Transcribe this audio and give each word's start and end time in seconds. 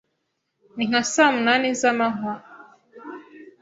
hari 0.71 0.83
nka 0.89 1.01
saa 1.13 1.33
munani 1.35 1.67
zamankwa, 1.81 2.33